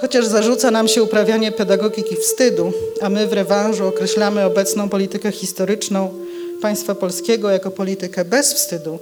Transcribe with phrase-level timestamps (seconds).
[0.00, 6.14] Chociaż zarzuca nam się uprawianie pedagogiki wstydu, a my w rewanżu określamy obecną politykę historyczną
[6.62, 8.98] państwa polskiego jako politykę bez wstydu,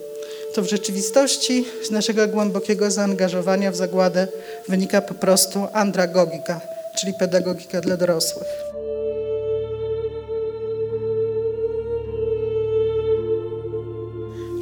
[0.55, 4.29] to w rzeczywistości z naszego głębokiego zaangażowania w zagładę
[4.69, 6.61] wynika po prostu andragogika,
[7.01, 8.72] czyli pedagogika dla dorosłych.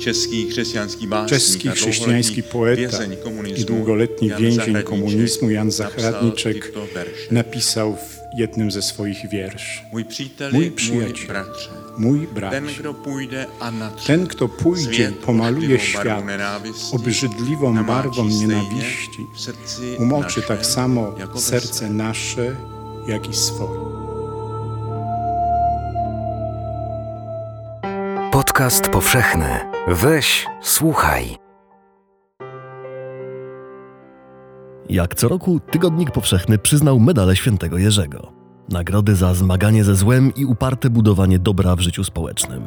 [0.00, 2.98] Czeski chrześcijański Czeski chrześcijański poeta
[3.56, 6.72] i długoletni więzień komunizmu Jan Zachradniczek
[7.30, 9.80] napisał w jednym ze swoich wierszy.
[10.52, 11.44] Mój przyjaciel,
[11.98, 12.54] Mój brat,
[14.06, 16.24] ten, kto pójdzie i pomaluje świat
[16.92, 19.26] obrzydliwą barwą nienawiści,
[19.98, 22.56] umoczy tak samo serce nasze,
[23.08, 23.89] jak i swoje.
[28.60, 29.46] Podcast powszechny.
[29.88, 31.36] Weź, słuchaj.
[34.88, 38.32] Jak co roku Tygodnik Powszechny przyznał medale świętego Jerzego.
[38.68, 42.62] Nagrody za zmaganie ze złem i uparte budowanie dobra w życiu społecznym.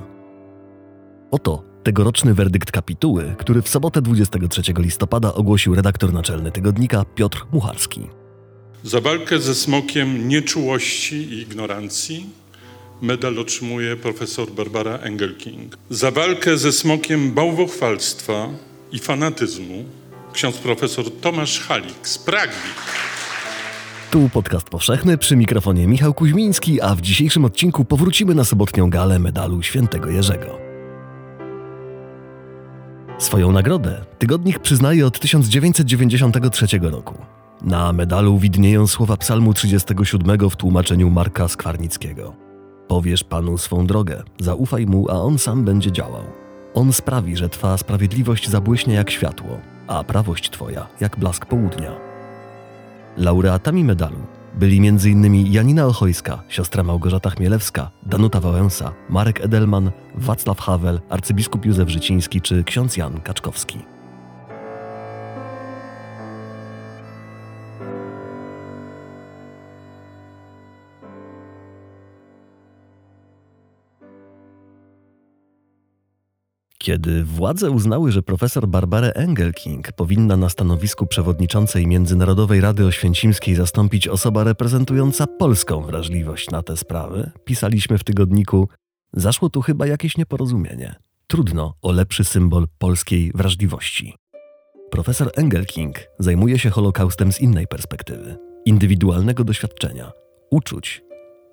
[1.32, 8.10] Oto tegoroczny werdykt kapituły, który w sobotę 23 listopada ogłosił redaktor naczelny tygodnika Piotr Mucharski.
[8.84, 12.43] Za walkę ze smokiem nieczułości i ignorancji
[13.04, 15.78] medal otrzymuje profesor Barbara Engelking.
[15.90, 18.50] Za walkę ze smokiem bałwochwalstwa
[18.92, 19.86] i fanatyzmu
[20.34, 22.54] ksiądz profesor Tomasz Halik z Pragi.
[24.12, 29.20] Tu podcast powszechny przy mikrofonie Michał Kuźmiński, a w dzisiejszym odcinku powrócimy na sobotnią galę
[29.20, 30.58] medalu świętego Jerzego.
[33.18, 37.16] Swoją nagrodę tygodnik przyznaje od 1993 roku.
[37.62, 42.43] Na medalu widnieją słowa psalmu 37 w tłumaczeniu Marka Skwarnickiego.
[42.94, 46.24] Powiesz Panu swą drogę, zaufaj Mu, a On sam będzie działał.
[46.74, 51.92] On sprawi, że Twa sprawiedliwość zabłyśnie jak światło, a prawość Twoja jak blask południa.
[53.18, 54.18] Laureatami medalu
[54.60, 55.52] byli m.in.
[55.54, 62.64] Janina Ochojska, siostra Małgorzata Chmielewska, Danuta Wałęsa, Marek Edelman, Wacław Havel, arcybiskup Józef Życiński czy
[62.64, 63.93] ksiądz Jan Kaczkowski.
[76.84, 84.08] Kiedy władze uznały, że profesor Barbarę Engelking powinna na stanowisku przewodniczącej Międzynarodowej Rady Oświęcimskiej zastąpić
[84.08, 88.70] osoba reprezentująca polską wrażliwość na te sprawy, pisaliśmy w tygodniku:
[89.14, 90.96] Zaszło tu chyba jakieś nieporozumienie.
[91.28, 94.16] Trudno o lepszy symbol polskiej wrażliwości.
[94.92, 100.12] Profesor Engelking zajmuje się Holokaustem z innej perspektywy indywidualnego doświadczenia,
[100.52, 101.02] uczuć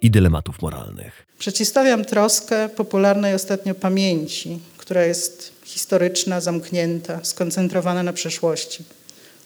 [0.03, 1.27] i dylematów moralnych.
[1.39, 8.85] Przeciwstawiam troskę popularnej ostatnio pamięci, która jest historyczna, zamknięta, skoncentrowana na przeszłości.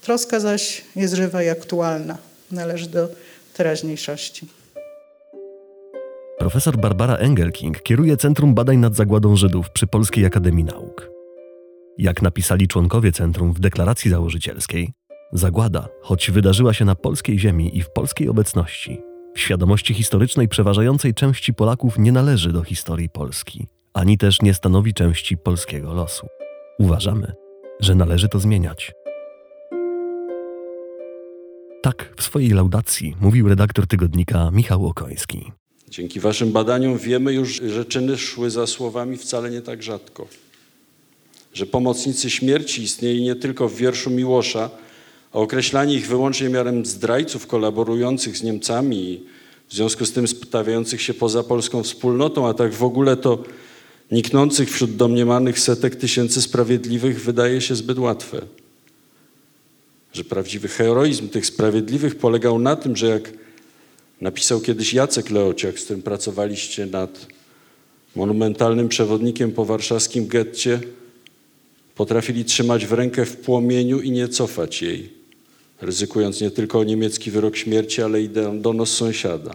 [0.01, 2.19] Troska zaś jest żywa i aktualna,
[2.51, 3.09] należy do
[3.55, 4.47] teraźniejszości.
[6.39, 11.11] Profesor Barbara Engelking kieruje Centrum Badań nad Zagładą Żydów przy Polskiej Akademii Nauk.
[11.99, 14.93] Jak napisali członkowie centrum w deklaracji założycielskiej,
[15.33, 19.01] zagłada, choć wydarzyła się na polskiej ziemi i w polskiej obecności,
[19.35, 24.95] w świadomości historycznej przeważającej części Polaków nie należy do historii Polski, ani też nie stanowi
[24.95, 26.27] części polskiego losu.
[26.79, 27.33] Uważamy,
[27.81, 28.93] że należy to zmieniać.
[31.83, 35.53] Tak w swojej laudacji mówił redaktor tygodnika Michał Okoński.
[35.89, 40.27] Dzięki waszym badaniom wiemy już, że czyny szły za słowami wcale nie tak rzadko.
[41.53, 44.71] Że pomocnicy śmierci istnieli nie tylko w wierszu Miłosza,
[45.43, 49.25] określanie ich wyłącznie miarem zdrajców kolaborujących z Niemcami
[49.69, 53.45] w związku z tym stawiających się poza polską wspólnotą, a tak w ogóle to
[54.11, 58.43] niknących wśród domniemanych setek tysięcy sprawiedliwych wydaje się zbyt łatwe.
[60.13, 63.33] Że prawdziwy heroizm tych sprawiedliwych polegał na tym, że jak
[64.21, 67.27] napisał kiedyś Jacek Leociak, z którym pracowaliście nad
[68.17, 70.81] monumentalnym przewodnikiem po warszawskim getcie,
[71.95, 75.24] potrafili trzymać w rękę w płomieniu i nie cofać jej,
[75.85, 79.55] ryzykując nie tylko niemiecki wyrok śmierci, ale i donos sąsiada.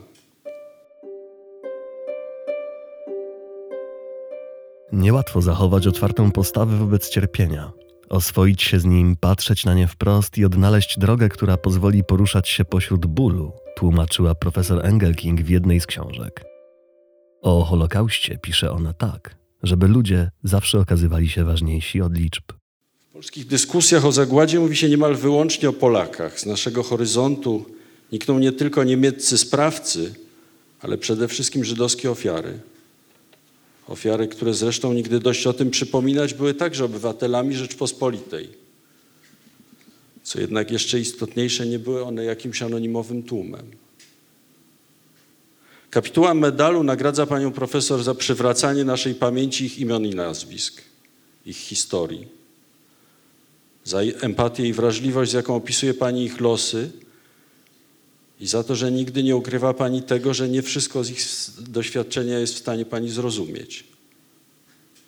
[4.91, 7.71] Niełatwo zachować otwartą postawę wobec cierpienia,
[8.09, 12.65] oswoić się z nim, patrzeć na nie wprost i odnaleźć drogę, która pozwoli poruszać się
[12.65, 16.43] pośród bólu, tłumaczyła profesor Engelking w jednej z książek.
[17.41, 22.58] O Holokauście pisze ona tak, żeby ludzie zawsze okazywali się ważniejsi od liczb.
[23.09, 26.39] W polskich dyskusjach o zagładzie mówi się niemal wyłącznie o Polakach.
[26.39, 27.65] Z naszego horyzontu
[28.11, 30.13] nikną nie tylko niemieccy sprawcy,
[30.79, 32.59] ale przede wszystkim żydowskie ofiary.
[33.87, 38.49] Ofiary, które zresztą nigdy dość o tym przypominać, były także obywatelami Rzeczpospolitej.
[40.23, 43.65] Co jednak jeszcze istotniejsze, nie były one jakimś anonimowym tłumem.
[45.89, 50.81] Kapituła medalu nagradza panią profesor za przywracanie naszej pamięci ich imion i nazwisk,
[51.45, 52.38] ich historii,
[53.89, 56.89] za empatię i wrażliwość, z jaką opisuje pani ich losy
[58.39, 61.21] i za to, że nigdy nie ukrywa pani tego, że nie wszystko z ich
[61.69, 63.83] doświadczenia jest w stanie pani zrozumieć,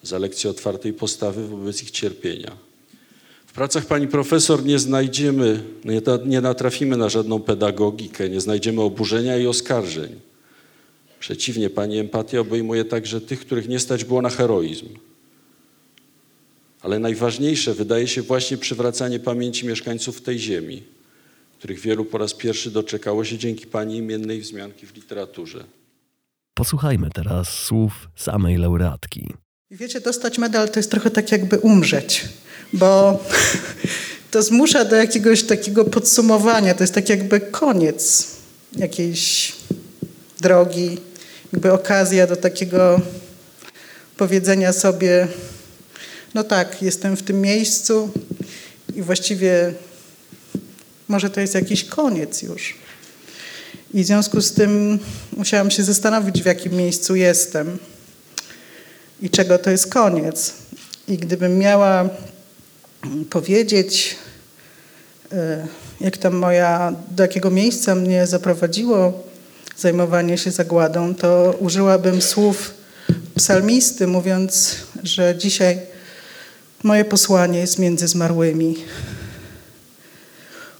[0.03, 2.57] za lekcję otwartej postawy wobec ich cierpienia.
[3.47, 5.63] W pracach pani profesor nie znajdziemy,
[6.25, 10.19] nie natrafimy na żadną pedagogikę, nie znajdziemy oburzenia i oskarżeń
[11.21, 14.85] Przeciwnie, Pani empatia obejmuje także tych, których nie stać było na heroizm.
[16.81, 20.83] Ale najważniejsze wydaje się właśnie przywracanie pamięci mieszkańców tej ziemi,
[21.57, 25.63] których wielu po raz pierwszy doczekało się dzięki Pani imiennej wzmianki w literaturze.
[26.53, 29.33] Posłuchajmy teraz słów samej laureatki.
[29.71, 32.25] Wiecie, dostać medal to jest trochę tak jakby umrzeć,
[32.73, 33.19] bo
[34.31, 36.73] to zmusza do jakiegoś takiego podsumowania.
[36.73, 38.27] To jest tak jakby koniec
[38.77, 39.53] jakiejś
[40.39, 40.97] drogi,
[41.53, 43.01] jakby okazja do takiego
[44.17, 45.27] powiedzenia sobie,
[46.33, 48.09] no tak, jestem w tym miejscu
[48.95, 49.73] i właściwie
[51.07, 52.75] może to jest jakiś koniec już.
[53.93, 54.99] I w związku z tym
[55.37, 57.77] musiałam się zastanowić, w jakim miejscu jestem
[59.21, 60.53] i czego to jest koniec.
[61.07, 62.09] I gdybym miała
[63.29, 64.15] powiedzieć,
[65.31, 65.67] e,
[66.01, 69.31] jak tam moja, do jakiego miejsca mnie zaprowadziło
[69.77, 72.73] zajmowanie się zagładą, to użyłabym słów
[73.35, 75.79] psalmisty, mówiąc, że dzisiaj
[76.83, 78.75] moje posłanie jest między zmarłymi.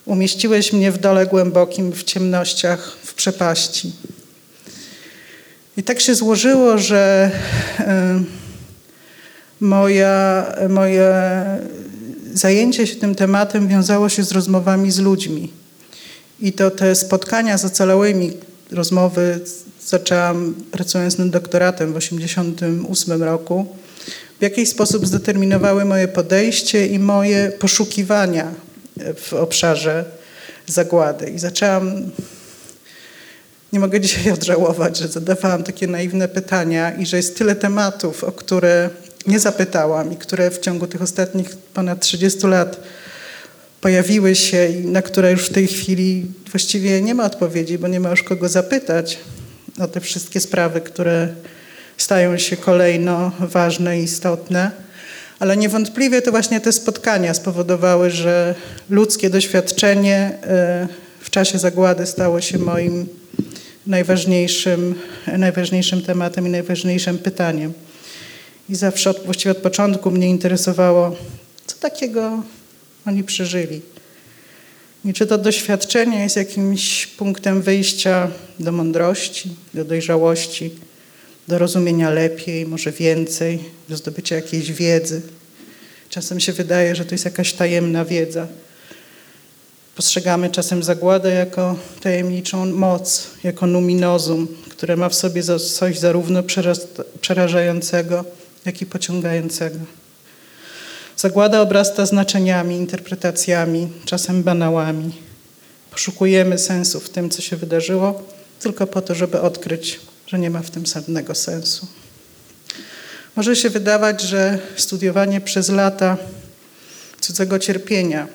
[0.06, 3.92] Umieściłeś mnie w dole głębokim, w ciemnościach, w przepaści.
[5.78, 7.32] I tak się złożyło, że
[7.80, 8.24] e,
[9.60, 11.14] moja, moje
[12.34, 15.52] zajęcie się tym tematem wiązało się z rozmowami z ludźmi.
[16.40, 18.34] I to te spotkania z ocalałymi,
[18.72, 19.40] rozmowy
[19.86, 23.68] zaczęłam pracując nad doktoratem w 1988 roku,
[24.42, 28.54] w jakiś sposób zdeterminowały moje podejście i moje poszukiwania
[29.16, 30.06] w obszarze
[30.68, 31.30] zagłady.
[31.30, 32.12] I zaczęłam,
[33.74, 38.32] nie mogę dzisiaj odżałować, że zadawałam takie naiwne pytania i że jest tyle tematów, o
[38.32, 38.90] które
[39.28, 42.80] nie zapytałam i które w ciągu tych ostatnich ponad 30 lat
[43.82, 48.00] pojawiły się i na które już w tej chwili właściwie nie ma odpowiedzi, bo nie
[48.00, 49.18] ma już kogo zapytać
[49.80, 51.30] o te wszystkie sprawy, które
[52.02, 54.72] stają się kolejno ważne i istotne.
[55.40, 58.56] Ale niewątpliwie to właśnie te spotkania spowodowały, że
[58.90, 60.88] ludzkie doświadczenie e,
[61.20, 63.08] w czasie zagłady stało się moim
[63.88, 64.96] najważniejszym,
[65.38, 67.74] najważniejszym tematem i najważniejszym pytaniem.
[68.70, 71.16] I zawsze, właściwie od początku mnie interesowało,
[71.66, 72.44] co takiego
[73.06, 73.82] oni przeżyli.
[75.06, 78.28] I czy to doświadczenie jest jakimś punktem wyjścia
[78.60, 80.72] do mądrości, do dojrzałości,
[81.52, 83.60] do rozumienia lepiej, może więcej,
[83.90, 85.22] do zdobycia jakiejś wiedzy.
[86.10, 88.48] Czasem się wydaje, że to jest jakaś tajemna wiedza.
[89.96, 96.44] Postrzegamy czasem zagładę jako tajemniczą moc, jako numinozum, które ma w sobie coś zarówno
[97.22, 98.26] przerażającego,
[98.66, 99.80] jak i pociągającego.
[101.18, 105.12] Zagłada obrasta znaczeniami, interpretacjami, czasem banałami.
[105.92, 108.24] Poszukujemy sensu w tym, co się wydarzyło,
[108.60, 110.00] tylko po to, żeby odkryć,
[110.32, 111.88] że nie ma w tym żadnego sensu.
[113.36, 116.18] Może się wydawać, że studiowanie przez lata
[117.20, 118.28] cudzego cierpienia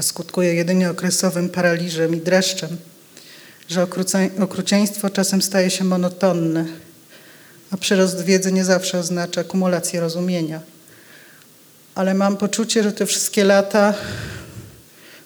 [0.00, 2.76] skutkuje jedynie okresowym paraliżem i dreszczem,
[3.68, 3.86] że
[4.40, 6.64] okrucieństwo czasem staje się monotonne,
[7.70, 10.60] a przyrost wiedzy nie zawsze oznacza kumulację rozumienia
[11.94, 13.94] ale mam poczucie, że te wszystkie lata,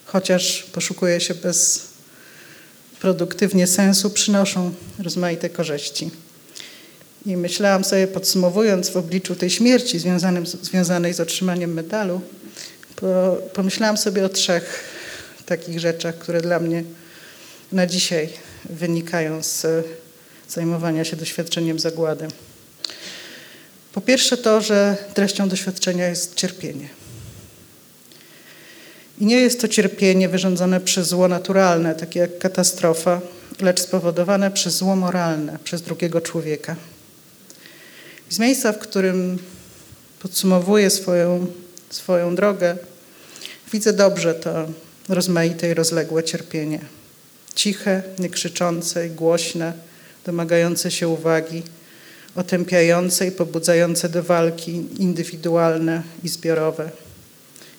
[0.06, 1.35] chociaż poszukuję się
[3.04, 6.11] bezproduktywnie sensu, przynoszą rozmaite korzyści.
[7.26, 12.20] I myślałam sobie, podsumowując w obliczu tej śmierci związanej, związanej z otrzymaniem medalu,
[12.96, 14.84] po, pomyślałam sobie o trzech
[15.46, 16.84] takich rzeczach, które dla mnie
[17.73, 18.28] na dzisiaj
[18.70, 19.66] wynikają z
[20.49, 22.28] zajmowania się doświadczeniem zagłady.
[23.92, 27.03] Po pierwsze to, że treścią doświadczenia jest cierpienie.
[29.21, 33.21] I nie jest to cierpienie wyrządzone przez zło naturalne, takie jak katastrofa,
[33.61, 36.76] lecz spowodowane przez zło moralne, przez drugiego człowieka.
[38.30, 39.38] Z miejsca, w którym
[40.18, 41.47] podsumowuję swoją,
[41.90, 42.76] swoją drogę,
[43.73, 44.68] widzę dobrze to
[45.09, 46.80] rozmaite i rozległe cierpienie.
[47.54, 49.73] Ciche, niekrzyczące i głośne,
[50.25, 51.62] domagające się uwagi–
[52.35, 56.90] otępiające i pobudzające do walki indywidualne i zbiorowe.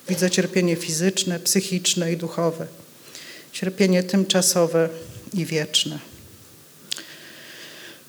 [0.08, 2.66] Widzę cierpienie fizyczne, psychiczne i duchowe.
[3.52, 4.88] Cierpienie tymczasowe
[5.34, 5.98] i wieczne.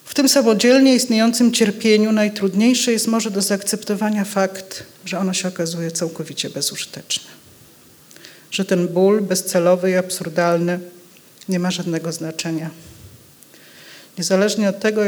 [0.06, 5.92] W tym samodzielnie istniejącym cierpieniu najtrudniejszy jest może do zaakceptowania fakt, że ono się okazuje
[5.92, 7.32] całkowicie bezużyteczne.
[8.52, 10.80] Że ten ból bezcelowy i absurdalny
[11.50, 12.70] nie ma żadnego znaczenia.
[14.18, 15.02] Niezależnie od tego,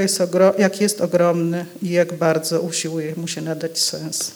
[0.58, 4.32] jak jest ogromny i jak bardzo usiłuje mu się nadać sens.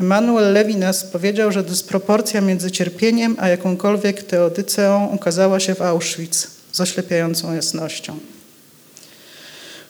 [0.00, 6.80] Emanuel Levinas powiedział, że dysproporcja między cierpieniem a jakąkolwiek teodyceą ukazała się w Auschwitz z
[6.80, 8.18] oślepiającą jasnością.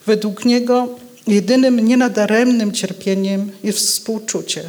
[0.07, 0.89] Według niego
[1.27, 4.63] jedynym nienadaremnym cierpieniem jest współczucie,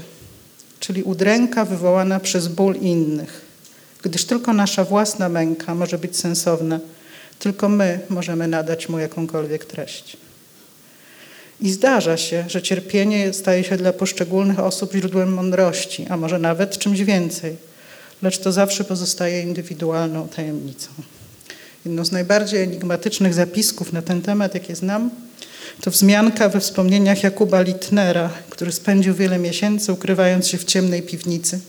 [0.79, 3.41] czyli udręka wywołana przez ból innych,
[4.03, 6.79] gdyż tylko nasza własna męka może być sensowna,
[7.39, 10.17] tylko my możemy nadać mu jakąkolwiek treść.
[11.62, 16.77] I zdarza się, że cierpienie staje się dla poszczególnych osób źródłem mądrości, a może nawet
[16.77, 17.55] czymś więcej,
[18.21, 20.88] lecz to zawsze pozostaje indywidualną tajemnicą.
[21.85, 25.09] Jedną z najbardziej enigmatycznych zapisków na ten temat, jakie znam,
[25.81, 31.59] to wzmianka we wspomnieniach Jakuba Litnera, który spędził wiele miesięcy ukrywając się w ciemnej piwnicy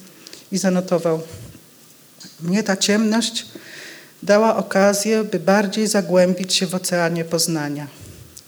[0.53, 1.21] i zanotował:
[2.41, 3.47] Mnie ta ciemność
[4.23, 7.87] dała okazję, by bardziej zagłębić się w oceanie poznania.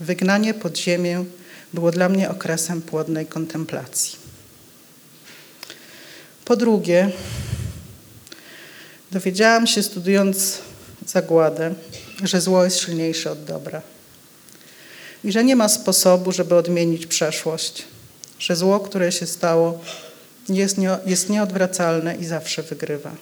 [0.01, 1.25] Wygnanie pod ziemię
[1.75, 4.19] było dla mnie okresem płodnej kontemplacji.
[6.45, 7.11] Po drugie,
[9.11, 10.59] dowiedziałam się studiując
[11.07, 11.75] zagładę,
[12.23, 13.83] że zło jest silniejsze od dobra
[15.25, 17.85] i że nie ma sposobu, żeby odmienić przeszłość,
[18.39, 19.81] że zło, które się stało,
[20.49, 23.13] jest, nie, jest nieodwracalne i zawsze wygrywa.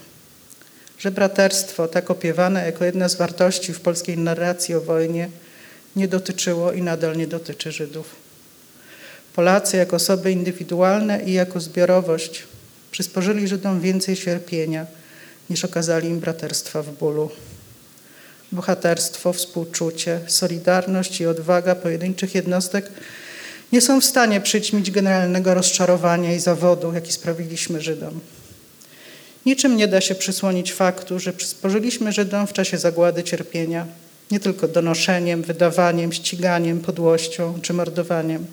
[0.98, 5.28] Że braterstwo, tak opiewane jako jedna z wartości w polskiej narracji o wojnie,
[5.96, 8.06] nie dotyczyło i nadal nie dotyczy Żydów.
[9.34, 12.42] Polacy jako osoby indywidualne i jako zbiorowość
[12.90, 14.86] przysporzyli Żydom więcej cierpienia,
[15.50, 17.30] niż okazali im braterstwa w bólu
[18.52, 22.90] bohaterstwo, współczucie, solidarność i odwaga pojedynczych jednostek
[23.72, 28.20] nie są w stanie przyćmić generalnego rozczarowania i zawodu, jaki sprawiliśmy Żydom.
[29.46, 33.86] Niczym nie da się przysłonić faktu, że przysporzyliśmy Żydom w czasie zagłady cierpienia,
[34.30, 38.46] nie tylko donoszeniem, wydawaniem, ściganiem, podłością czy mordowaniem.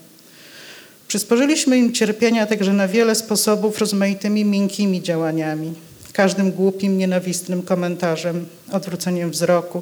[1.08, 5.74] Przysporzyliśmy im cierpienia także na wiele sposobów rozmaitymi miękkimi działaniami,
[6.14, 9.82] każdym głupim, nienawistnym komentarzem, odwróceniem wzroku,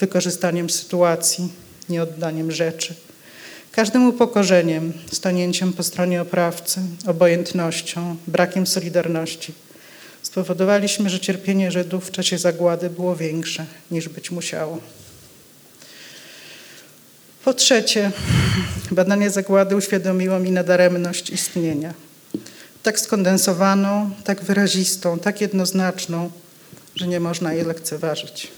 [0.00, 1.48] wykorzystaniem sytuacji,
[1.88, 2.94] nieoddaniem rzeczy.
[3.72, 9.52] Każdym upokorzeniem, stanięciem po stronie oprawcy, obojętnością, brakiem solidarności.
[10.22, 14.78] Spowodowaliśmy, że cierpienie Żydów w czasie zagłady było większe niż być musiało.
[17.46, 18.12] Po trzecie,
[18.90, 21.94] badanie zagłady uświadomiło mi nadaremność istnienia
[22.82, 26.30] tak skondensowaną, tak wyrazistą, tak jednoznaczną,
[26.94, 28.48] że nie można jej lekceważyć.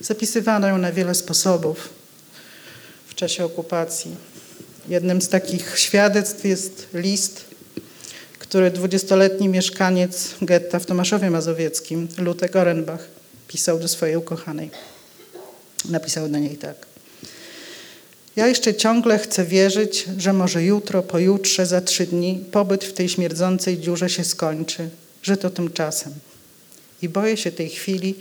[0.00, 1.88] Zapisywano ją na wiele sposobów
[3.06, 4.16] w czasie okupacji.
[4.88, 7.44] Jednym z takich świadectw jest list,
[8.38, 13.08] który dwudziestoletni mieszkaniec getta w Tomaszowie Mazowieckim, Lutek Orenbach,
[13.48, 14.70] pisał do swojej ukochanej.
[15.88, 16.97] Napisał do niej tak.
[18.38, 23.08] Ja jeszcze ciągle chcę wierzyć, że może jutro, pojutrze, za trzy dni pobyt w tej
[23.08, 24.88] śmierdzącej dziurze się skończy,
[25.22, 26.12] że to tymczasem.
[27.02, 28.14] I boję się tej chwili,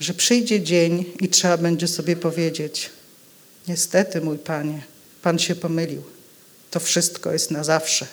[0.00, 2.90] że przyjdzie dzień i trzeba będzie sobie powiedzieć:
[3.68, 4.82] Niestety, mój panie,
[5.22, 6.02] pan się pomylił.
[6.70, 8.06] To wszystko jest na zawsze.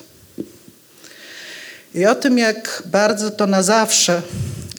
[1.95, 4.21] I o tym, jak bardzo to na zawsze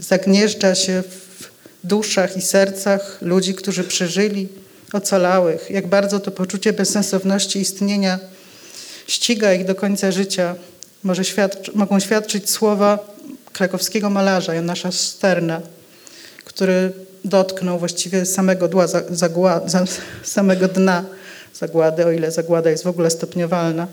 [0.01, 1.49] zagnieżdża się w
[1.85, 4.49] duszach i sercach ludzi, którzy przeżyli
[4.95, 8.19] ocalałych, jak bardzo to poczucie bezsensowności istnienia
[9.07, 10.55] ściga ich do końca życia,
[11.03, 12.99] może świadczy, mogą świadczyć słowa
[13.53, 15.61] krakowskiego malarza Janasza Sterna,
[16.45, 16.93] który
[17.25, 18.87] dotknął właściwie samego, dła,
[20.23, 21.05] samego dna
[21.55, 23.87] zagłady, o ile zagłada jest w ogóle stopniowalna.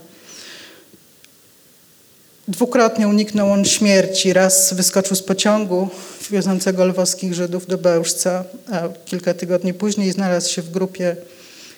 [2.48, 4.34] Dwukrotnie uniknął on śmierci.
[4.34, 5.90] Raz wyskoczył z pociągu
[6.32, 11.16] wiozącego lwowskich Żydów do Bełżca, a kilka tygodni później znalazł się w grupie,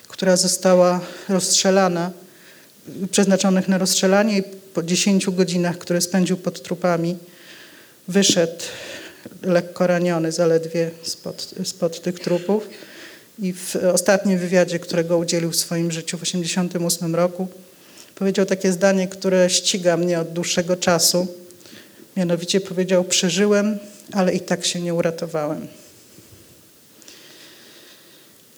[0.08, 2.12] która została rozstrzelana,
[3.12, 4.44] przeznaczonych na rozstrzelanie i
[4.74, 7.18] po 10 godzinach, które spędził pod trupami,
[8.08, 8.64] wyszedł
[9.42, 12.70] lekko raniony zaledwie spod, spod tych trupów.
[13.40, 17.48] I w ostatnim wywiadzie, którego udzielił w swoim życiu w 1988 roku,
[18.16, 21.28] powiedział takie zdanie, które ściga mnie od dłuższego czasu.
[22.18, 23.80] Mianowicie powiedział: Przeżyłem,
[24.12, 25.68] ale i tak się nie uratowałem.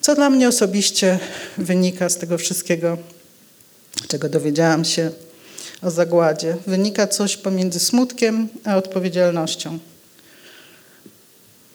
[0.00, 1.18] Co dla mnie osobiście
[1.58, 2.98] wynika z tego wszystkiego,
[4.08, 5.10] czego dowiedziałam się
[5.82, 6.56] o zagładzie.
[6.66, 9.78] Wynika coś pomiędzy smutkiem a odpowiedzialnością.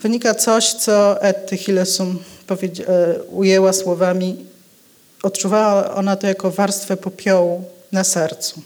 [0.01, 4.45] Wynika coś, co Etty Hillesum e, ujęła słowami,
[5.23, 8.61] odczuwała ona to jako warstwę popiołu na sercu.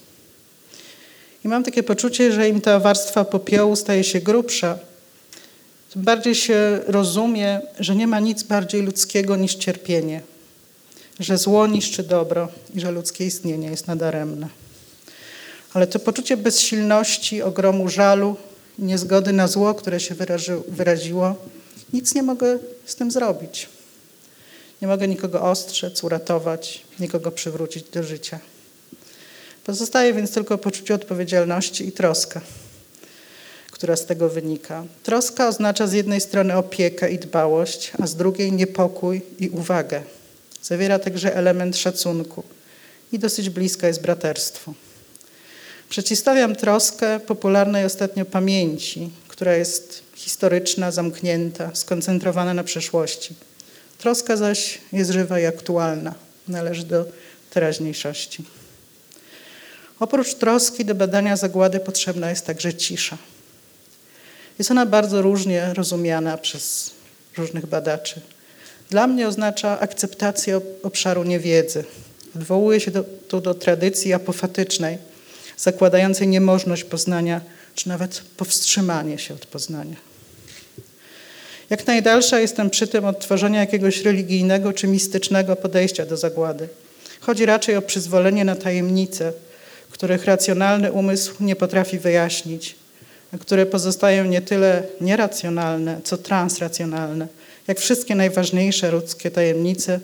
[1.45, 4.77] I mam takie poczucie, że im ta warstwa popiołu staje się grubsza,
[5.89, 10.21] tym bardziej się rozumie, że nie ma nic bardziej ludzkiego niż cierpienie,
[11.19, 14.49] że zło niszczy dobro i że ludzkie istnienie jest nadaremne.
[15.73, 18.35] Ale to poczucie bezsilności, ogromu żalu,
[18.79, 20.15] niezgody na zło, które się
[20.67, 21.35] wyraziło,
[21.93, 23.69] nic nie mogę z tym zrobić.
[24.81, 28.39] Nie mogę nikogo ostrzec, uratować, nikogo przywrócić do życia.
[29.63, 32.41] Pozostaje więc tylko poczucie odpowiedzialności i troska,
[33.85, 34.83] która z tego wynika.
[35.03, 40.01] Troska oznacza z jednej strony opiekę i dbałość, a z drugiej niepokój i uwagę.
[40.61, 42.43] Zawiera także element szacunku
[43.11, 44.73] i dosyć bliska jest braterstwu.
[45.89, 53.35] Przeciwstawiam troskę popularnej ostatnio pamięci, która jest historyczna, zamknięta, skoncentrowana na przeszłości.
[53.97, 56.13] Troska zaś jest żywa i aktualna,
[56.47, 57.05] należy do
[57.49, 58.43] teraźniejszości.
[59.99, 63.17] Oprócz troski do badania zagłady potrzebna jest także cisza.
[64.59, 66.91] Jest ona bardzo różnie rozumiana przez
[67.37, 68.21] różnych badaczy.
[68.89, 71.83] Dla mnie oznacza akceptację obszaru niewiedzy.
[72.35, 74.97] Odwołuje się tu do, do tradycji apofatycznej,
[75.57, 77.41] zakładającej niemożność poznania,
[77.75, 79.95] czy nawet powstrzymanie się od poznania.
[81.69, 86.67] Jak najdalsza jestem przy tym od tworzenia jakiegoś religijnego czy mistycznego podejścia do zagłady.
[87.19, 89.33] Chodzi raczej o przyzwolenie na tajemnice,
[89.89, 92.75] których racjonalny umysł nie potrafi wyjaśnić,
[93.39, 97.27] które pozostają nie tyle nieracjonalne, co transracjonalne,
[97.67, 99.99] jak wszystkie najważniejsze ludzkie tajemnice,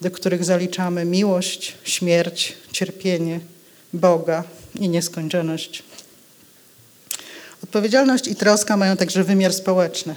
[0.00, 3.40] do których zaliczamy miłość, śmierć, cierpienie,
[3.92, 5.82] Boga i nieskończoność.
[7.64, 10.14] Odpowiedzialność i troska mają także wymiar społeczny.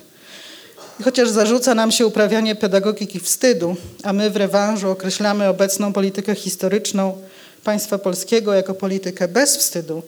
[0.99, 6.35] I chociaż zarzuca nam się uprawianie pedagogiki wstydu, a my w rewanżu określamy obecną politykę
[6.35, 7.17] historyczną
[7.63, 10.03] państwa polskiego jako politykę bez wstydu,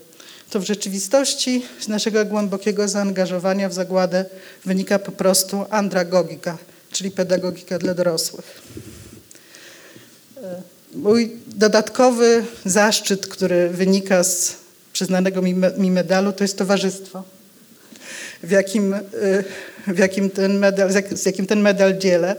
[0.49, 4.25] to w rzeczywistości z naszego głębokiego zaangażowania w zagładę
[4.65, 6.57] wynika po prostu andragogika,
[6.91, 8.62] czyli pedagogika dla dorosłych.
[10.93, 14.55] Mój dodatkowy zaszczyt, który wynika z
[14.93, 15.41] przyznanego
[15.77, 17.23] mi medalu, to jest towarzystwo,
[18.43, 19.43] w jakim, y,
[19.88, 22.36] w jakim, ten, medal, z jakim ten medal dzielę.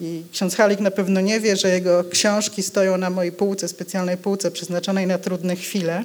[0.00, 4.16] I ksiądz Halik na pewno nie wie, że jego książki stoją na mojej półce, specjalnej
[4.16, 6.04] półce przeznaczonej na trudne chwile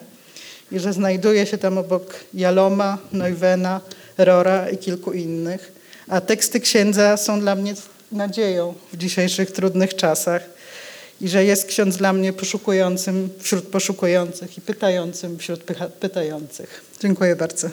[0.72, 3.82] i że znajduje się tam obok Jaloma, Neuwena,
[4.18, 5.72] Rora i kilku innych.
[6.08, 7.74] A teksty księdza są dla mnie
[8.12, 10.42] nadzieją w dzisiejszych trudnych czasach
[11.22, 15.64] i że jest ksiądz dla mnie poszukującym wśród poszukujących i pytającym wśród
[16.00, 16.84] pytających.
[17.02, 17.70] Dziękuję bardzo.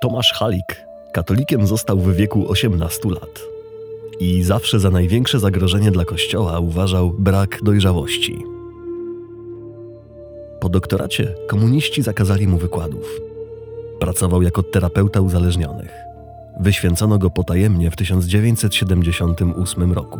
[0.00, 3.40] Tomasz Halik katolikiem został w wieku 18 lat.
[4.20, 8.38] I zawsze za największe zagrożenie dla Kościoła uważał brak dojrzałości.
[10.60, 13.20] Po doktoracie komuniści zakazali mu wykładów.
[14.00, 15.90] Pracował jako terapeuta uzależnionych.
[16.60, 20.18] Wyświęcono go potajemnie w 1978 roku.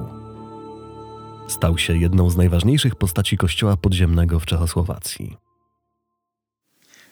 [1.48, 5.36] Stał się jedną z najważniejszych postaci kościoła podziemnego w Czechosłowacji.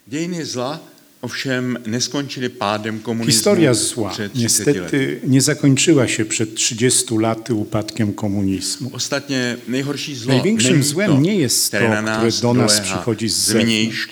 [0.09, 0.79] Dziejny zla
[1.23, 8.91] Ovšem neskončili pádem komunizmu Historia zła niestety nie zakończyła się przed 30 laty upadkiem komunizmu.
[8.93, 14.09] Ostatnie najgorší zło Największym złem nie jest to, które do nas przychodzi z zewnątrz.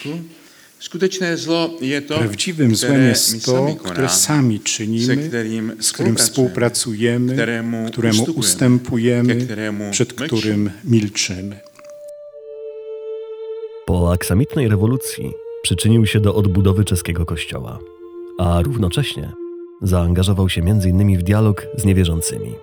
[0.80, 5.30] Skuteczne zło jest to, Prawdziwym złem jest to, które sami czynimy,
[5.80, 7.46] z którym współpracujemy,
[7.92, 9.46] któremu ustępujemy,
[9.90, 11.60] przed którym milczymy.
[13.86, 17.78] Po aksamitnej rewolucji przyczynił się do odbudowy czeskiego kościoła,
[18.38, 19.32] a równocześnie
[19.82, 21.18] zaangażował się m.in.
[21.18, 22.54] w dialog z niewierzącymi.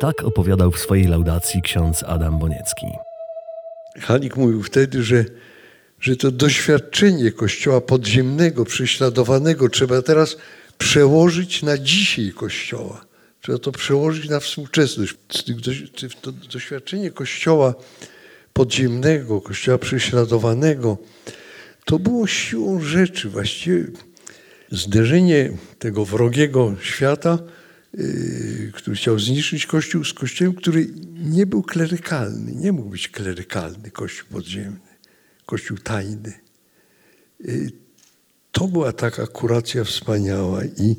[0.00, 2.86] Tak opowiadał w swojej laudacji ksiądz Adam Boniecki.
[4.00, 5.24] Halik mówił wtedy, że,
[6.00, 10.36] że to doświadczenie kościoła podziemnego, prześladowanego trzeba teraz
[10.78, 13.04] przełożyć na dzisiaj kościoła.
[13.40, 15.14] Trzeba to przełożyć na współczesność.
[16.20, 17.74] To doświadczenie kościoła
[18.52, 20.98] podziemnego, kościoła prześladowanego,
[21.84, 23.84] to było siłą rzeczy właściwie
[24.70, 27.38] zderzenie tego wrogiego świata
[27.94, 32.52] yy, który chciał zniszczyć Kościół z Kościołem, który nie był klerykalny.
[32.52, 34.90] Nie mógł być klerykalny Kościół podziemny,
[35.46, 36.32] Kościół tajny.
[37.40, 37.70] Yy,
[38.52, 40.96] to była taka kuracja wspaniała i,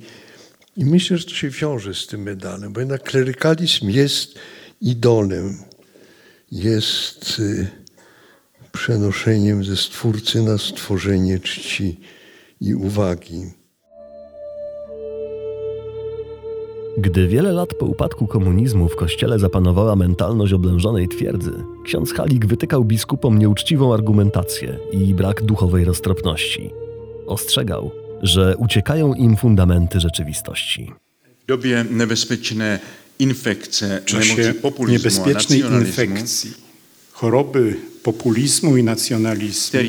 [0.77, 4.39] i myślę, że to się wiąże z tym medalem, bo jednak klerykalizm jest
[4.81, 5.57] idolem,
[6.53, 7.67] jest y,
[8.71, 11.99] przenoszeniem ze Stwórcy na stworzenie czci
[12.61, 13.43] i uwagi.
[16.97, 21.53] Gdy wiele lat po upadku komunizmu w kościele zapanowała mentalność oblężonej twierdzy,
[21.85, 26.69] ksiądz Halik wytykał biskupom nieuczciwą argumentację i brak duchowej roztropności.
[27.27, 30.93] Ostrzegał, że uciekają im fundamenty rzeczywistości.
[31.43, 32.79] W dobie niebezpiecznej
[33.19, 34.53] infekce, czasie
[34.87, 36.53] niebezpiecznej infekcji,
[37.11, 39.79] choroby populizmu i nacjonalizmu,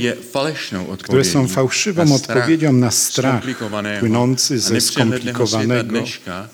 [1.02, 3.44] które są fałszywą odpowiedzią na strach
[4.00, 6.04] płynący ze skomplikowanego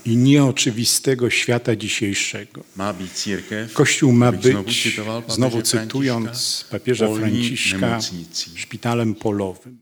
[0.05, 2.65] i nieoczywistego świata dzisiejszego.
[3.73, 7.99] Kościół ma być, znowu cytując papieża Franciszka,
[8.55, 9.79] szpitalem polowym.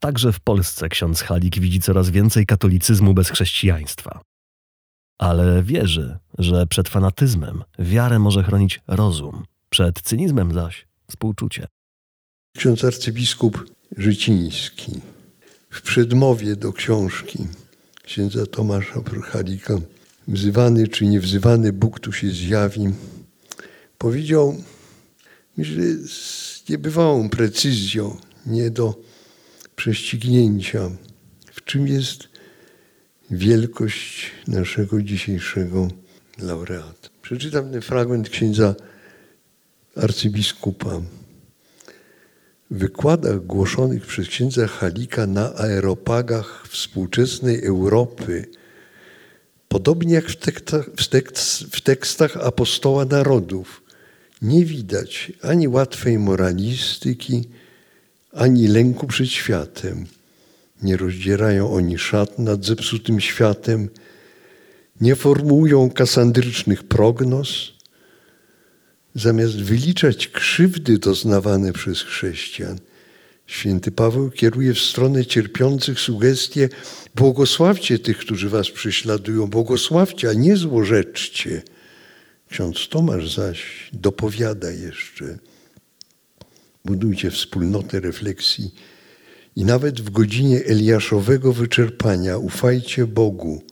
[0.00, 4.20] Także w Polsce ksiądz Halik widzi coraz więcej katolicyzmu bez chrześcijaństwa.
[5.18, 11.66] Ale wierzy, że przed fanatyzmem wiarę może chronić rozum, przed cynizmem zaś współczucie.
[12.56, 14.92] Ksiądz arcybiskup Życiński
[15.70, 17.46] w przedmowie do książki
[18.02, 19.74] księdza Tomasza Prochalika
[20.28, 22.92] wzywany czy niewzywany Bóg tu się zjawi,
[23.98, 24.62] powiedział,
[25.58, 29.00] że z niebywałą precyzją, nie do
[29.76, 30.90] prześcignięcia,
[31.52, 32.28] w czym jest
[33.30, 35.88] wielkość naszego dzisiejszego
[36.38, 37.08] laureata.
[37.22, 38.74] Przeczytam ten fragment księdza
[39.96, 41.00] arcybiskupa.
[42.70, 48.46] W wykładach głoszonych przez księdza Halika na aeropagach współczesnej Europy,
[49.68, 53.82] podobnie jak w tekstach, w, tekst, w tekstach apostoła narodów,
[54.42, 57.44] nie widać ani łatwej moralistyki,
[58.32, 60.06] ani lęku przed światem.
[60.82, 63.88] Nie rozdzierają oni szat nad zepsutym światem,
[65.00, 67.72] nie formułują kasandrycznych prognoz,
[69.14, 72.78] zamiast wyliczać krzywdy doznawane przez chrześcijan,
[73.46, 76.68] święty Paweł kieruje w stronę cierpiących sugestie:
[77.14, 81.62] błogosławcie tych, którzy was prześladują, błogosławcie, a nie złorzeczcie.
[82.50, 85.38] Ksiądz Tomasz zaś dopowiada jeszcze:
[86.84, 88.74] budujcie wspólnotę refleksji
[89.56, 93.62] i nawet w godzinie Eliaszowego wyczerpania ufajcie Bogu.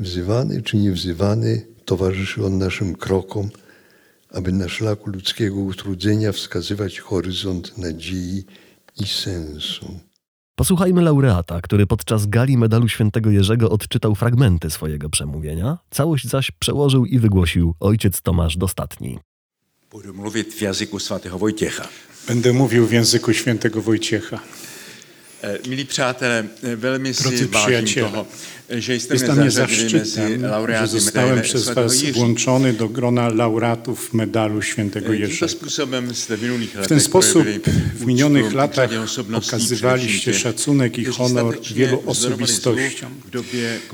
[0.00, 3.50] Wzywany czy niewzywany towarzyszy on naszym krokom
[4.32, 8.44] aby na szlaku ludzkiego utrudzenia wskazywać horyzont nadziei
[9.00, 10.00] i sensu.
[10.54, 17.06] Posłuchajmy laureata, który podczas gali medalu świętego Jerzego odczytał fragmenty swojego przemówienia, całość zaś przełożył
[17.06, 19.18] i wygłosił ojciec Tomasz Dostatni.
[19.90, 21.88] Budu mówić w języku świętego Wojciecha.
[22.26, 24.40] Będę mówił w języku świętego Wojciecha.
[25.42, 28.26] E, milí přátelé, e, velmi si vážím toho,
[28.70, 30.40] że jste Jest mnie zaszczytem,
[30.80, 35.52] że zostałem przez Was włączony do grona laureatów medalu świętego Jerzego.
[36.82, 37.44] W ten sposób
[37.94, 38.90] w minionych latach
[39.34, 43.10] okazywaliście szacunek i honor wielu osobistościom.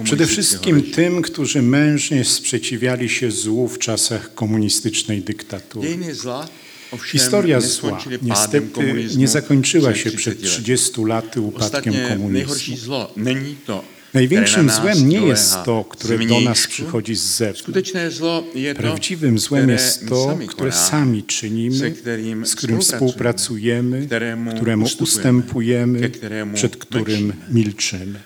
[0.05, 5.99] Przede wszystkim tym, którzy mężnie sprzeciwiali się złu w czasach komunistycznej dyktatury.
[7.05, 13.07] Historia zła niestety nie zakończyła się przed 30 laty upadkiem komunizmu.
[14.15, 17.93] Największym złem nie jest to, które do nas przychodzi z zewnątrz.
[18.77, 21.95] Prawdziwym złem jest to, które sami czynimy,
[22.43, 24.09] z którym współpracujemy,
[24.57, 26.11] któremu ustępujemy,
[26.55, 28.21] przed którym milczymy.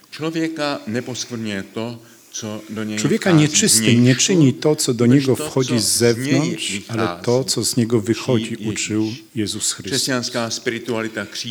[2.98, 7.76] Człowieka nieczystym nie czyni to, co do niego wchodzi z zewnątrz, ale to, co z
[7.76, 10.08] niego wychodzi, uczył Jezus Chrystus.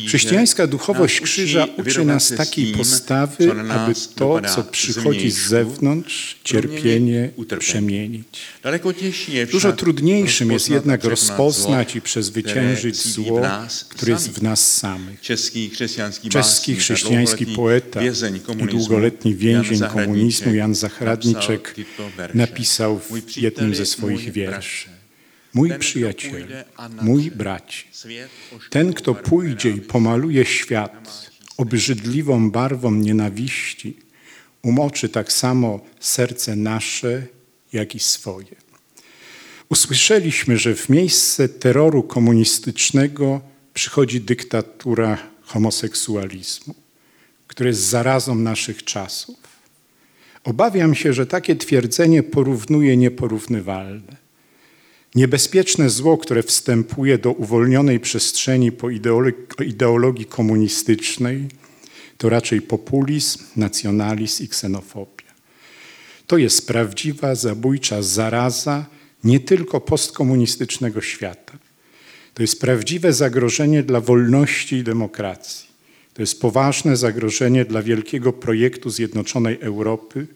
[0.08, 8.40] Chrześcijańska duchowość krzyża uczy nas takiej postawy, aby to, co przychodzi z zewnątrz, cierpienie przemienić.
[9.50, 13.42] Dużo trudniejszym jest jednak rozpoznać i przezwyciężyć zło,
[13.88, 15.20] które jest w nas samych.
[16.30, 21.74] Czeski chrześcijański poeta i długoletni więzień komunizmu Jan Jan Zachradniczek
[22.34, 24.88] napisał w jednym ze swoich wierszy.
[25.54, 26.46] Mój przyjaciel,
[27.02, 27.84] mój bracie,
[28.70, 33.96] ten, kto pójdzie i pomaluje świat obrzydliwą barwą nienawiści,
[34.62, 37.26] umoczy tak samo serce nasze,
[37.72, 38.56] jak i swoje.
[39.68, 43.40] Usłyszeliśmy, że w miejsce terroru komunistycznego
[43.74, 46.74] przychodzi dyktatura homoseksualizmu,
[47.46, 49.39] która jest zarazą naszych czasów
[50.44, 54.16] Obawiam się, że takie twierdzenie porównuje nieporównywalne.
[55.14, 58.90] Niebezpieczne zło, które wstępuje do uwolnionej przestrzeni po
[59.64, 61.48] ideologii komunistycznej,
[62.18, 65.30] to raczej populizm, nacjonalizm i ksenofobia.
[66.26, 68.86] To jest prawdziwa, zabójcza zaraza
[69.24, 71.58] nie tylko postkomunistycznego świata.
[72.34, 75.69] To jest prawdziwe zagrożenie dla wolności i demokracji.
[76.14, 80.26] To jest poważne zagrożenie dla wielkiego projektu Zjednoczonej Europy,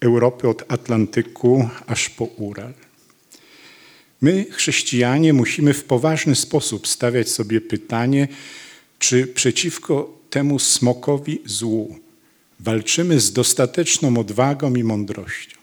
[0.00, 2.74] Europy od Atlantyku aż po Ural.
[4.20, 8.28] My, chrześcijanie, musimy w poważny sposób stawiać sobie pytanie,
[8.98, 11.98] czy przeciwko temu smokowi złu
[12.60, 15.60] walczymy z dostateczną odwagą i mądrością.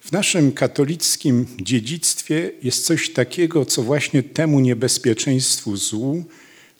[0.00, 6.24] W naszym katolickim dziedzictwie jest coś takiego, co właśnie temu niebezpieczeństwu złu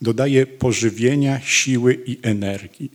[0.05, 2.91] dodaje pożywienia, siły i energii.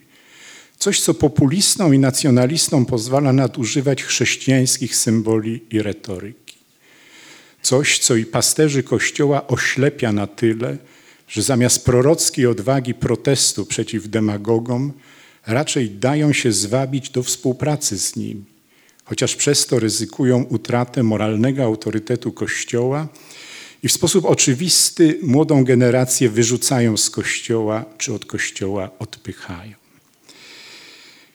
[0.78, 6.58] Coś, co populistom i nacjonalistom pozwala nadużywać chrześcijańskich symboli i retoryki.
[7.62, 10.78] Coś, co i pasterzy Kościoła oślepia na tyle,
[11.28, 14.94] że zamiast prorockiej odwagi protestu przeciw demagogom,
[15.48, 18.44] raczej dają się zwabić do współpracy z nimi,
[19.06, 23.08] chociaż przez to ryzykują utratę moralnego autorytetu Kościoła
[23.84, 29.74] i w sposób oczywisty młodą generację wyrzucają z Kościoła czy od Kościoła odpychają.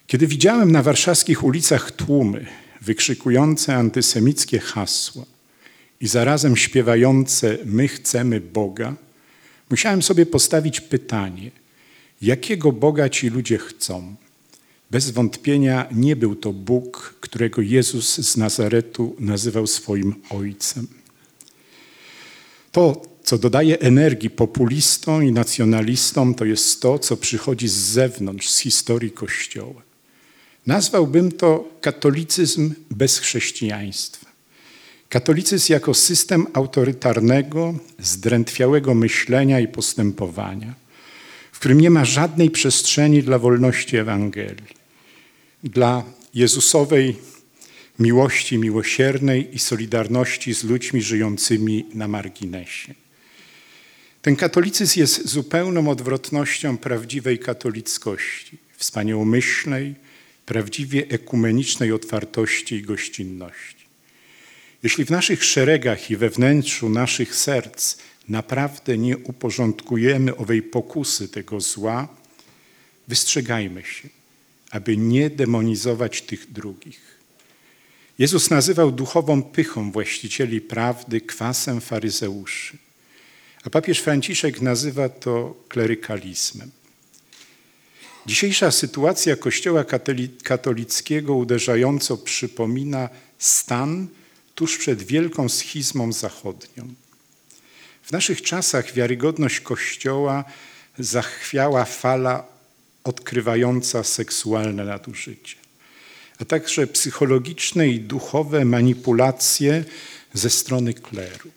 [0.07, 2.45] Kiedy widziałem na warszawskich ulicach tłumy
[2.81, 5.25] wykrzykujące antysemickie hasła
[6.01, 8.95] i zarazem śpiewające My chcemy Boga,
[9.69, 11.51] musiałem sobie postawić pytanie,
[12.21, 14.15] jakiego Boga ci ludzie chcą.
[14.91, 20.87] Bez wątpienia nie był to Bóg, którego Jezus z Nazaretu nazywał swoim Ojcem.
[22.75, 28.59] To, co dodaje energii populistom i nacjonalistom, to jest to, co przychodzi z zewnątrz, z
[28.59, 29.81] historii Kościoła.
[30.67, 34.25] Nazwałbym to katolicyzm bez chrześcijaństwa.
[35.09, 40.73] Katolicyzm jako system autorytarnego, zdrętwiałego myślenia i postępowania,
[41.51, 44.75] w którym nie ma żadnej przestrzeni dla wolności Ewangelii,
[45.63, 47.15] dla Jezusowej
[47.99, 52.93] miłości miłosiernej i solidarności z ludźmi żyjącymi na marginesie.
[54.21, 59.95] Ten katolicyzm jest zupełną odwrotnością prawdziwej katolickości, wspaniałomyślnej,
[60.45, 63.85] prawdziwie ekumenicznej otwartości i gościnności.
[64.83, 67.97] Jeśli w naszych szeregach i we wnętrzu naszych serc
[68.29, 72.07] naprawdę nie uporządkujemy owej pokusy tego zła,
[73.07, 74.09] wystrzegajmy się,
[74.71, 77.14] aby nie demonizować tych drugich.
[78.19, 82.77] Jezus nazywał duchową pychą właścicieli prawdy kwasem faryzeuszy,
[83.63, 86.71] a papież Franciszek nazywa to klerykalizmem.
[88.25, 89.85] Dzisiejsza sytuacja Kościoła
[90.43, 94.07] katolickiego uderzająco przypomina stan
[94.55, 96.93] tuż przed wielką schizmą zachodnią.
[98.03, 100.43] W naszych czasach wiarygodność Kościoła
[100.99, 102.47] zachwiała fala
[103.03, 105.55] odkrywająca seksualne nadużycie,
[106.41, 109.83] a także psychologiczne i duchowe manipulacje
[110.33, 111.51] ze strony kleru.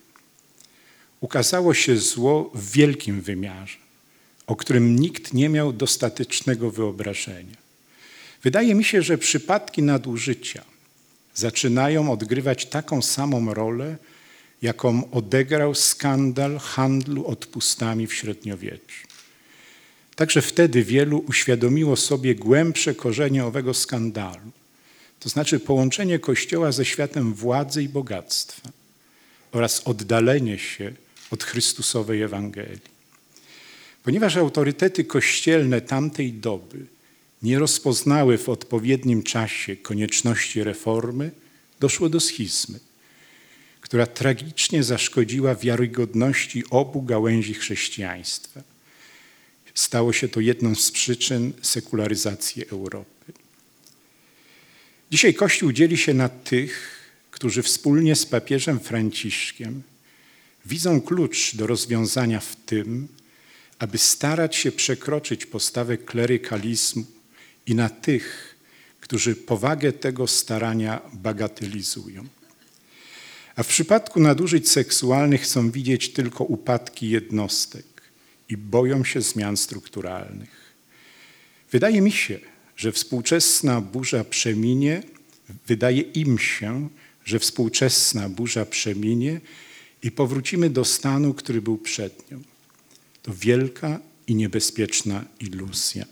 [1.21, 3.89] Ukazało się zło w wielkim wymiarze
[4.49, 7.57] o którym nikt nie miał dostatecznego wyobrażenia.
[8.43, 10.63] Wydaje mi się, że przypadki nadużycia
[11.35, 13.97] zaczynają odgrywać taką samą rolę,
[14.61, 19.07] jaką odegrał skandal handlu odpustami w średniowieczu.
[20.15, 24.51] Także wtedy wielu uświadomiło sobie głębsze korzenie owego skandalu,
[25.19, 28.69] to znaczy połączenie Kościoła ze światem władzy i bogactwa
[29.51, 30.93] oraz oddalenie się
[31.31, 32.99] od Chrystusowej Ewangelii.
[34.03, 36.85] Ponieważ autorytety kościelne tamtej doby
[37.41, 41.31] nie rozpoznały w odpowiednim czasie konieczności reformy,
[41.79, 42.79] doszło do schizmy,
[43.81, 48.61] która tragicznie zaszkodziła wiarygodności obu gałęzi chrześcijaństwa.
[49.73, 53.18] Stało się to jedną z przyczyn sekularyzacji Europy.
[55.11, 56.99] Dzisiaj Kościół dzieli się na tych,
[57.31, 59.83] którzy wspólnie z papieżem Franciszkiem
[60.65, 63.07] widzą klucz do rozwiązania w tym,
[63.79, 67.05] aby starać się przekroczyć postawę klerykalizmu
[67.65, 68.55] i na tych,
[69.01, 72.27] którzy powagę tego starania bagatelizują.
[73.55, 77.85] A w przypadku nadużyć seksualnych chcą widzieć tylko upadki jednostek
[78.49, 80.73] i boją się zmian strukturalnych.
[81.71, 82.39] Wydaje mi się,
[82.79, 85.03] że współczesna burza przeminie,
[85.67, 86.89] wydaje im się,
[87.25, 89.41] że współczesna burza przeminie
[90.03, 92.41] i powrócimy do stanu, który był przed nią.
[93.23, 96.05] To wielka i niebezpieczna iluzja.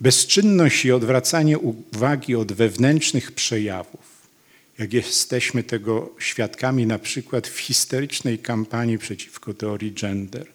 [0.00, 4.28] Bezczynność i odwracanie uwagi od wewnętrznych przejawów,
[4.78, 10.46] jak jesteśmy tego świadkami na przykład w historycznej kampanii przeciwko teorii gender,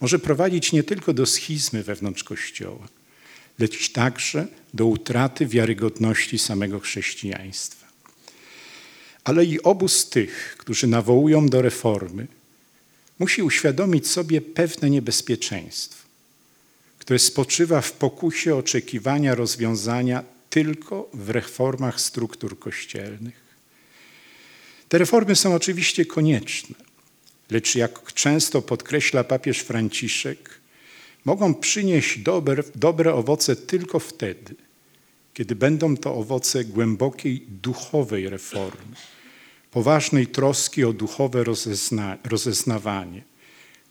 [0.00, 2.88] może prowadzić nie tylko do schizmy wewnątrz Kościoła,
[3.58, 7.86] lecz także do utraty wiarygodności samego chrześcijaństwa.
[9.24, 12.26] Ale i obóz tych, którzy nawołują do reformy,
[13.18, 16.02] musi uświadomić sobie pewne niebezpieczeństwo,
[16.98, 23.42] które spoczywa w pokusie oczekiwania rozwiązania tylko w reformach struktur kościelnych.
[24.88, 26.74] Te reformy są oczywiście konieczne,
[27.50, 30.61] lecz jak często podkreśla papież Franciszek,
[31.24, 34.54] mogą przynieść dobre, dobre owoce tylko wtedy,
[35.34, 38.96] kiedy będą to owoce głębokiej duchowej reformy,
[39.70, 43.22] poważnej troski o duchowe rozezna, rozeznawanie,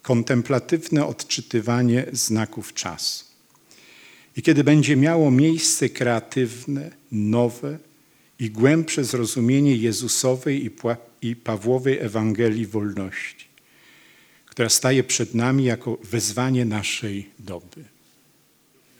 [0.02, 3.24] kontemplatywne odczytywanie znaków czasu.
[4.36, 7.78] I kiedy będzie miało miejsce kreatywne, nowe
[8.38, 10.70] i głębsze zrozumienie Jezusowej
[11.22, 13.51] i Pawłowej Ewangelii wolności
[14.52, 17.84] która staje przed nami jako wezwanie naszej doby.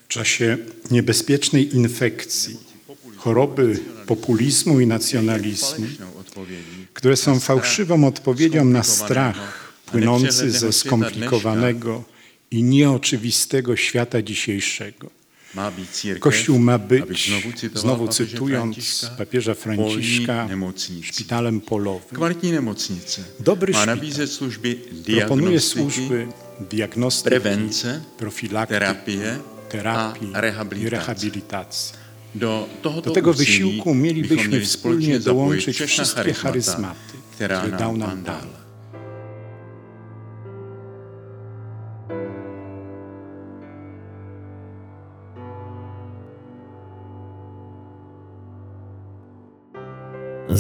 [0.04, 0.58] W czasie
[0.90, 2.56] niebezpiecznej infekcji,
[3.16, 5.86] choroby populizmu i nacjonalizmu,
[6.94, 12.04] które są fałszywą odpowiedzią na strach płynący ze skomplikowanego
[12.50, 15.21] i nieoczywistego świata dzisiejszego
[16.20, 17.32] Kościół ma być,
[17.74, 20.48] znowu cytując papieża Franciszka,
[21.02, 22.18] szpitalem polowym.
[23.40, 23.98] Dobry szpital
[25.18, 26.26] proponuje służby
[26.70, 27.36] diagnostyki,
[28.18, 29.18] profilaktyki,
[29.68, 30.28] terapii
[30.80, 32.02] i rehabilitacji.
[32.34, 38.62] Do, do tego wysiłku mielibyśmy wspólnie dołączyć wszystkie charyzmaty, które dał nam Pan.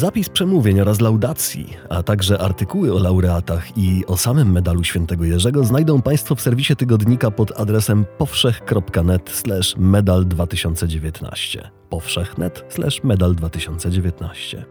[0.02, 5.64] Zapis przemówień oraz laudacji, a także artykuły o laureatach i o samym medalu świętego Jerzego
[5.64, 9.42] znajdą Państwo w serwisie tygodnika pod adresem powszech.net
[9.76, 14.64] medal 2019 powszechnet medal 2019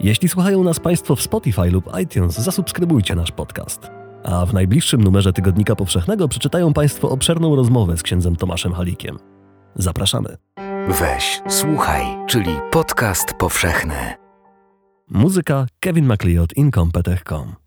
[0.00, 3.90] Jeśli słuchają nas Państwo w Spotify lub iTunes, zasubskrybujcie nasz podcast.
[4.24, 9.18] A w najbliższym numerze Tygodnika Powszechnego przeczytają Państwo obszerną rozmowę z księdzem Tomaszem Halikiem.
[9.74, 10.36] Zapraszamy.
[10.88, 14.14] Weź, słuchaj, czyli podcast powszechny.
[15.10, 17.61] Muzyka Kevin MacLeod Incompetech.com